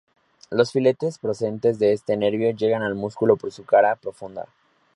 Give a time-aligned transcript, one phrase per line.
[0.49, 4.47] Los filetes procedentes de este nervio llegan al músculo por su cara profunda.